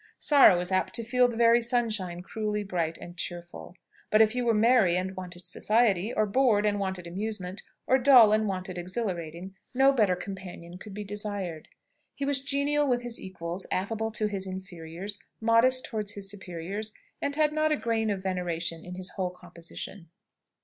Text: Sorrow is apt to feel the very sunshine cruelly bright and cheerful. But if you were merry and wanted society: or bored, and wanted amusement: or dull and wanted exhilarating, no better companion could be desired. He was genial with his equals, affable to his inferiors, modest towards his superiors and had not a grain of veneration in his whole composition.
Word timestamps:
Sorrow 0.17 0.59
is 0.59 0.71
apt 0.71 0.95
to 0.95 1.03
feel 1.03 1.27
the 1.27 1.37
very 1.37 1.61
sunshine 1.61 2.23
cruelly 2.23 2.63
bright 2.63 2.97
and 2.97 3.15
cheerful. 3.15 3.75
But 4.09 4.19
if 4.19 4.33
you 4.33 4.45
were 4.45 4.53
merry 4.55 4.97
and 4.97 5.15
wanted 5.15 5.45
society: 5.45 6.11
or 6.11 6.25
bored, 6.25 6.65
and 6.65 6.79
wanted 6.79 7.05
amusement: 7.05 7.61
or 7.85 7.99
dull 7.99 8.31
and 8.33 8.47
wanted 8.47 8.79
exhilarating, 8.79 9.53
no 9.75 9.91
better 9.93 10.15
companion 10.15 10.79
could 10.79 10.95
be 10.95 11.03
desired. 11.03 11.67
He 12.15 12.25
was 12.25 12.41
genial 12.41 12.89
with 12.89 13.03
his 13.03 13.21
equals, 13.21 13.67
affable 13.71 14.09
to 14.13 14.25
his 14.25 14.47
inferiors, 14.47 15.19
modest 15.39 15.85
towards 15.85 16.13
his 16.13 16.31
superiors 16.31 16.93
and 17.21 17.35
had 17.35 17.53
not 17.53 17.71
a 17.71 17.77
grain 17.77 18.09
of 18.09 18.23
veneration 18.23 18.83
in 18.83 18.95
his 18.95 19.11
whole 19.11 19.29
composition. 19.29 20.09